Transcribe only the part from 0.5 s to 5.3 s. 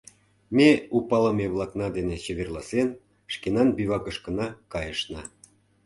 Ме, у палыме-влакна дене чеверласен, шкенан бивакышкына кайышна.